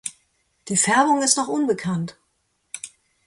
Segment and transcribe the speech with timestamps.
[0.67, 2.17] Die Färbung ist noch unbekannt.